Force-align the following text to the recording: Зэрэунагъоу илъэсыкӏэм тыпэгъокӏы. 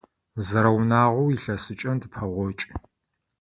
Зэрэунагъоу 0.45 1.29
илъэсыкӏэм 1.35 1.95
тыпэгъокӏы. 2.01 2.65